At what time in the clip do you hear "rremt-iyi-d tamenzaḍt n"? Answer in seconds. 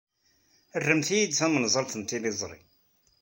0.83-2.01